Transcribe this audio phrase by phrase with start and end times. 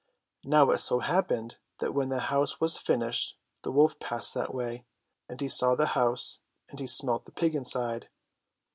[0.43, 4.83] Now it so happened that when the house was finished the wolf passed that way;
[5.29, 6.39] and he saw the house,
[6.71, 8.09] and he smelt the pig inside.